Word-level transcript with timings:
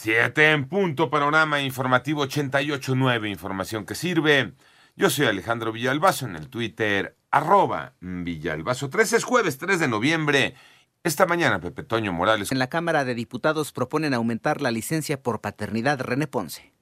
Siete 0.00 0.52
en 0.52 0.68
punto, 0.68 1.10
panorama 1.10 1.60
informativo 1.60 2.24
88.9, 2.24 3.28
información 3.28 3.84
que 3.84 3.96
sirve. 3.96 4.52
Yo 4.94 5.10
soy 5.10 5.26
Alejandro 5.26 5.72
Villalbazo 5.72 6.26
en 6.26 6.36
el 6.36 6.48
Twitter, 6.48 7.16
arroba 7.32 7.94
Villalbazo. 7.98 8.90
13 8.90 9.16
es 9.16 9.24
jueves 9.24 9.58
3 9.58 9.80
de 9.80 9.88
noviembre. 9.88 10.54
Esta 11.02 11.26
mañana, 11.26 11.60
Pepe 11.60 11.82
Toño 11.82 12.12
Morales. 12.12 12.52
En 12.52 12.60
la 12.60 12.68
Cámara 12.68 13.04
de 13.04 13.16
Diputados 13.16 13.72
proponen 13.72 14.14
aumentar 14.14 14.62
la 14.62 14.70
licencia 14.70 15.20
por 15.20 15.40
paternidad 15.40 15.98
René 16.00 16.28
Ponce. 16.28 16.72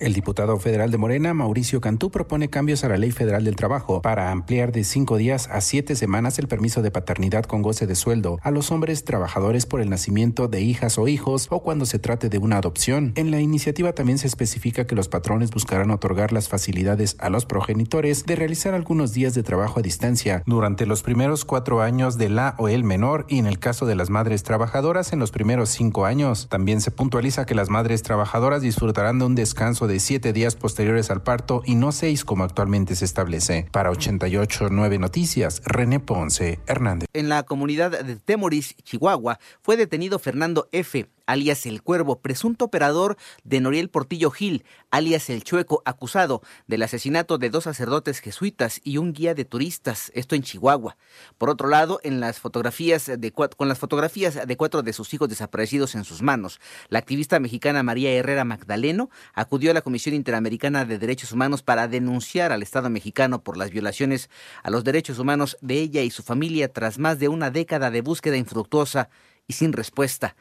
El 0.00 0.12
diputado 0.12 0.58
federal 0.58 0.90
de 0.90 0.98
Morena, 0.98 1.34
Mauricio 1.34 1.80
Cantú, 1.80 2.10
propone 2.10 2.50
cambios 2.50 2.82
a 2.82 2.88
la 2.88 2.96
Ley 2.96 3.12
Federal 3.12 3.44
del 3.44 3.54
Trabajo 3.54 4.02
para 4.02 4.32
ampliar 4.32 4.72
de 4.72 4.82
cinco 4.82 5.18
días 5.18 5.48
a 5.52 5.60
siete 5.60 5.94
semanas 5.94 6.40
el 6.40 6.48
permiso 6.48 6.82
de 6.82 6.90
paternidad 6.90 7.44
con 7.44 7.62
goce 7.62 7.86
de 7.86 7.94
sueldo 7.94 8.40
a 8.42 8.50
los 8.50 8.72
hombres 8.72 9.04
trabajadores 9.04 9.66
por 9.66 9.80
el 9.80 9.88
nacimiento 9.88 10.48
de 10.48 10.62
hijas 10.62 10.98
o 10.98 11.06
hijos 11.06 11.46
o 11.50 11.62
cuando 11.62 11.86
se 11.86 12.00
trate 12.00 12.28
de 12.28 12.38
una 12.38 12.56
adopción. 12.56 13.12
En 13.14 13.30
la 13.30 13.40
iniciativa 13.40 13.92
también 13.92 14.18
se 14.18 14.26
especifica 14.26 14.84
que 14.84 14.96
los 14.96 15.06
patrones 15.06 15.52
buscarán 15.52 15.92
otorgar 15.92 16.32
las 16.32 16.48
facilidades 16.48 17.16
a 17.20 17.30
los 17.30 17.46
progenitores 17.46 18.26
de 18.26 18.34
realizar 18.34 18.74
algunos 18.74 19.12
días 19.12 19.34
de 19.34 19.44
trabajo 19.44 19.78
a 19.78 19.82
distancia 19.82 20.42
durante 20.44 20.86
los 20.86 21.04
primeros 21.04 21.44
cuatro 21.44 21.82
años 21.82 22.18
de 22.18 22.30
la 22.30 22.56
o 22.58 22.66
el 22.66 22.82
menor 22.82 23.26
y 23.28 23.38
en 23.38 23.46
el 23.46 23.60
caso 23.60 23.86
de 23.86 23.94
las 23.94 24.10
madres 24.10 24.42
trabajadoras 24.42 25.12
en 25.12 25.20
los 25.20 25.30
primeros 25.30 25.68
cinco 25.68 26.04
años. 26.04 26.48
También 26.50 26.80
se 26.80 26.90
puntualiza 26.90 27.46
que 27.46 27.54
las 27.54 27.70
madres 27.70 28.02
trabajadoras 28.02 28.60
disfrutarán 28.60 29.20
de 29.20 29.26
un 29.26 29.36
descanso 29.36 29.83
de 29.86 30.00
siete 30.00 30.32
días 30.32 30.56
posteriores 30.56 31.10
al 31.10 31.22
parto 31.22 31.62
y 31.64 31.74
no 31.74 31.92
seis 31.92 32.24
como 32.24 32.44
actualmente 32.44 32.96
se 32.96 33.04
establece. 33.04 33.68
Para 33.70 33.90
88.9 33.90 34.98
Noticias, 34.98 35.62
René 35.64 36.00
Ponce 36.00 36.60
Hernández. 36.66 37.08
En 37.12 37.28
la 37.28 37.42
comunidad 37.42 38.04
de 38.04 38.16
Temoris, 38.16 38.74
Chihuahua, 38.82 39.38
fue 39.62 39.76
detenido 39.76 40.18
Fernando 40.18 40.68
F., 40.72 41.08
alias 41.26 41.66
El 41.66 41.82
Cuervo, 41.82 42.20
presunto 42.20 42.66
operador 42.66 43.16
de 43.44 43.60
Noriel 43.60 43.90
Portillo 43.90 44.30
Gil, 44.30 44.64
alias 44.90 45.30
El 45.30 45.44
Chueco, 45.44 45.82
acusado 45.84 46.42
del 46.66 46.82
asesinato 46.82 47.38
de 47.38 47.50
dos 47.50 47.64
sacerdotes 47.64 48.20
jesuitas 48.20 48.80
y 48.84 48.98
un 48.98 49.12
guía 49.12 49.34
de 49.34 49.44
turistas, 49.44 50.10
esto 50.14 50.34
en 50.34 50.42
Chihuahua. 50.42 50.96
Por 51.38 51.50
otro 51.50 51.68
lado, 51.68 52.00
en 52.02 52.20
las 52.20 52.38
fotografías 52.38 53.10
de, 53.18 53.32
con 53.32 53.68
las 53.68 53.78
fotografías 53.78 54.46
de 54.46 54.56
cuatro 54.56 54.82
de 54.82 54.92
sus 54.92 55.12
hijos 55.14 55.28
desaparecidos 55.28 55.94
en 55.94 56.04
sus 56.04 56.22
manos, 56.22 56.60
la 56.88 56.98
activista 56.98 57.40
mexicana 57.40 57.82
María 57.82 58.10
Herrera 58.10 58.44
Magdaleno 58.44 59.10
acudió 59.34 59.70
a 59.70 59.74
la 59.74 59.82
Comisión 59.82 60.14
Interamericana 60.14 60.84
de 60.84 60.98
Derechos 60.98 61.32
Humanos 61.32 61.62
para 61.62 61.88
denunciar 61.88 62.52
al 62.52 62.62
Estado 62.62 62.90
mexicano 62.90 63.42
por 63.42 63.56
las 63.56 63.70
violaciones 63.70 64.30
a 64.62 64.70
los 64.70 64.84
derechos 64.84 65.18
humanos 65.18 65.56
de 65.60 65.80
ella 65.80 66.02
y 66.02 66.10
su 66.10 66.22
familia 66.22 66.72
tras 66.72 66.98
más 66.98 67.18
de 67.18 67.28
una 67.28 67.50
década 67.50 67.90
de 67.90 68.00
búsqueda 68.00 68.36
infructuosa 68.36 69.08
y 69.46 69.54
sin 69.54 69.72
respuesta. 69.72 70.36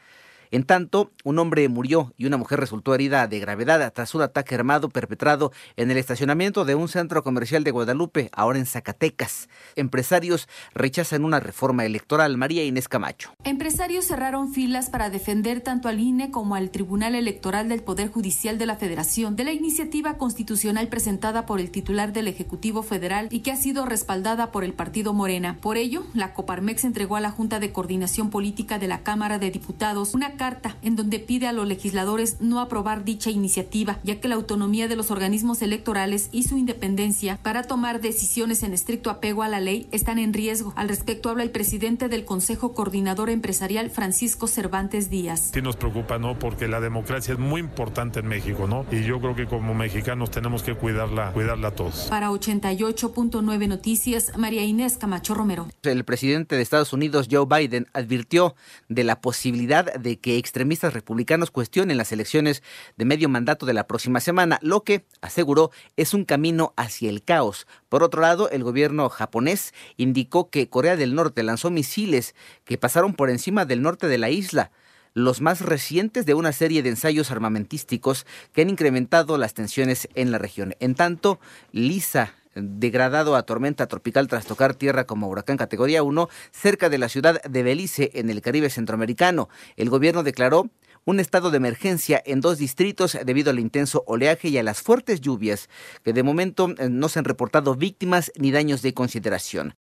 En 0.53 0.65
tanto, 0.65 1.09
un 1.23 1.39
hombre 1.39 1.67
murió 1.67 2.13
y 2.15 2.27
una 2.27 2.37
mujer 2.37 2.59
resultó 2.59 2.93
herida 2.93 3.27
de 3.27 3.39
gravedad 3.39 3.91
tras 3.91 4.13
un 4.13 4.21
ataque 4.21 4.53
armado 4.53 4.87
perpetrado 4.87 5.51
en 5.77 5.89
el 5.89 5.97
estacionamiento 5.97 6.63
de 6.63 6.75
un 6.75 6.87
centro 6.89 7.23
comercial 7.23 7.63
de 7.63 7.71
Guadalupe, 7.71 8.29
ahora 8.31 8.59
en 8.59 8.67
Zacatecas. 8.67 9.49
Empresarios 9.75 10.47
rechazan 10.75 11.25
una 11.25 11.39
reforma 11.39 11.85
electoral. 11.85 12.37
María 12.37 12.63
Inés 12.63 12.87
Camacho. 12.87 13.33
Empresarios 13.43 14.05
cerraron 14.05 14.53
filas 14.53 14.91
para 14.91 15.09
defender 15.09 15.61
tanto 15.61 15.89
al 15.89 15.99
INE 15.99 16.29
como 16.29 16.53
al 16.53 16.69
Tribunal 16.69 17.15
Electoral 17.15 17.67
del 17.67 17.81
Poder 17.81 18.11
Judicial 18.11 18.59
de 18.59 18.67
la 18.67 18.75
Federación 18.75 19.35
de 19.35 19.45
la 19.45 19.53
iniciativa 19.53 20.19
constitucional 20.19 20.87
presentada 20.87 21.47
por 21.47 21.61
el 21.61 21.71
titular 21.71 22.13
del 22.13 22.27
Ejecutivo 22.27 22.83
Federal 22.83 23.27
y 23.31 23.39
que 23.39 23.51
ha 23.51 23.55
sido 23.55 23.87
respaldada 23.87 24.51
por 24.51 24.63
el 24.63 24.73
partido 24.73 25.13
Morena. 25.13 25.57
Por 25.61 25.77
ello, 25.77 26.05
la 26.13 26.35
Coparmex 26.35 26.83
entregó 26.83 27.15
a 27.15 27.21
la 27.21 27.31
Junta 27.31 27.59
de 27.59 27.71
Coordinación 27.71 28.29
Política 28.29 28.77
de 28.77 28.87
la 28.87 29.01
Cámara 29.01 29.39
de 29.39 29.49
Diputados 29.49 30.13
una 30.13 30.37
carta 30.43 30.75
en 30.81 30.97
donde 30.97 31.19
pide 31.19 31.47
a 31.47 31.53
los 31.53 31.65
legisladores 31.65 32.41
no 32.41 32.59
aprobar 32.59 33.05
dicha 33.05 33.29
iniciativa, 33.29 33.99
ya 34.03 34.19
que 34.19 34.27
la 34.27 34.35
autonomía 34.35 34.89
de 34.89 34.97
los 34.97 35.09
organismos 35.09 35.61
electorales 35.61 36.27
y 36.33 36.43
su 36.43 36.57
independencia 36.57 37.39
para 37.41 37.63
tomar 37.63 38.01
decisiones 38.01 38.61
en 38.61 38.73
estricto 38.73 39.09
apego 39.09 39.43
a 39.43 39.47
la 39.47 39.61
ley 39.61 39.87
están 39.93 40.19
en 40.19 40.33
riesgo. 40.33 40.73
Al 40.75 40.89
respecto 40.89 41.29
habla 41.29 41.43
el 41.43 41.51
presidente 41.51 42.09
del 42.09 42.25
Consejo 42.25 42.73
Coordinador 42.73 43.29
Empresarial, 43.29 43.89
Francisco 43.89 44.47
Cervantes 44.47 45.09
Díaz. 45.09 45.51
Sí 45.53 45.61
nos 45.61 45.77
preocupa, 45.77 46.19
¿no? 46.19 46.37
Porque 46.37 46.67
la 46.67 46.81
democracia 46.81 47.35
es 47.35 47.39
muy 47.39 47.61
importante 47.61 48.19
en 48.19 48.27
México, 48.27 48.67
¿no? 48.67 48.85
Y 48.91 49.05
yo 49.05 49.21
creo 49.21 49.37
que 49.37 49.45
como 49.45 49.73
mexicanos 49.73 50.29
tenemos 50.29 50.61
que 50.61 50.75
cuidarla, 50.75 51.31
cuidarla 51.31 51.71
todos. 51.71 52.07
Para 52.09 52.31
88.9 52.31 53.69
Noticias, 53.69 54.37
María 54.37 54.65
Inés 54.65 54.97
Camacho 54.97 55.35
Romero. 55.35 55.69
El 55.83 56.03
presidente 56.03 56.57
de 56.57 56.61
Estados 56.61 56.91
Unidos, 56.91 57.29
Joe 57.31 57.45
Biden, 57.45 57.87
advirtió 57.93 58.55
de 58.89 59.05
la 59.05 59.21
posibilidad 59.21 59.93
de 59.93 60.19
que 60.23 60.37
extremistas 60.37 60.93
republicanos 60.93 61.51
cuestionen 61.51 61.97
las 61.97 62.13
elecciones 62.13 62.63
de 62.95 63.05
medio 63.05 63.27
mandato 63.27 63.67
de 63.67 63.73
la 63.73 63.87
próxima 63.87 64.21
semana, 64.21 64.57
lo 64.61 64.83
que, 64.83 65.05
aseguró, 65.21 65.69
es 65.97 66.13
un 66.13 66.23
camino 66.23 66.73
hacia 66.77 67.09
el 67.09 67.23
caos. 67.23 67.67
Por 67.89 68.03
otro 68.03 68.21
lado, 68.21 68.49
el 68.49 68.63
gobierno 68.63 69.09
japonés 69.09 69.73
indicó 69.97 70.49
que 70.49 70.69
Corea 70.69 70.95
del 70.95 71.13
Norte 71.13 71.43
lanzó 71.43 71.69
misiles 71.69 72.35
que 72.63 72.77
pasaron 72.77 73.13
por 73.13 73.29
encima 73.29 73.65
del 73.65 73.81
norte 73.81 74.07
de 74.07 74.17
la 74.17 74.29
isla 74.29 74.71
los 75.13 75.41
más 75.41 75.61
recientes 75.61 76.25
de 76.25 76.33
una 76.33 76.53
serie 76.53 76.81
de 76.81 76.89
ensayos 76.89 77.29
armamentísticos 77.29 78.25
que 78.51 78.63
han 78.63 78.69
incrementado 78.69 79.37
las 79.37 79.53
tensiones 79.53 80.07
en 80.15 80.31
la 80.31 80.39
región. 80.39 80.75
En 80.79 80.95
tanto, 80.95 81.39
Lisa 81.71 82.33
degradado 82.55 83.35
a 83.35 83.43
tormenta 83.43 83.87
tropical 83.87 84.27
tras 84.27 84.45
tocar 84.45 84.75
tierra 84.75 85.05
como 85.05 85.27
huracán 85.27 85.57
categoría 85.57 86.03
1 86.03 86.29
cerca 86.51 86.89
de 86.89 86.97
la 86.97 87.09
ciudad 87.09 87.41
de 87.43 87.63
Belice 87.63 88.11
en 88.13 88.29
el 88.29 88.41
Caribe 88.41 88.69
centroamericano. 88.69 89.49
El 89.75 89.89
gobierno 89.89 90.23
declaró 90.23 90.69
un 91.05 91.19
estado 91.19 91.51
de 91.51 91.57
emergencia 91.57 92.21
en 92.25 92.41
dos 92.41 92.57
distritos 92.57 93.17
debido 93.25 93.51
al 93.51 93.59
intenso 93.59 94.03
oleaje 94.07 94.49
y 94.49 94.57
a 94.57 94.63
las 94.63 94.81
fuertes 94.81 95.21
lluvias, 95.21 95.69
que 96.03 96.13
de 96.13 96.23
momento 96.23 96.73
eh, 96.77 96.89
no 96.89 97.09
se 97.09 97.19
han 97.19 97.25
reportado 97.25 97.75
víctimas 97.75 98.31
ni 98.37 98.51
daños 98.51 98.81
de 98.81 98.93
consideración. 98.93 99.71